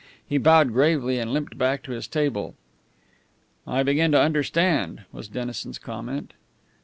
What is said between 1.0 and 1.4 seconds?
and